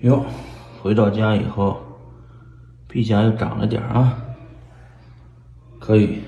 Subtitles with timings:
[0.00, 0.24] 哟，
[0.82, 1.80] 回到家以后，
[2.86, 4.16] 臂甲又长了点啊，
[5.78, 6.20] 可以。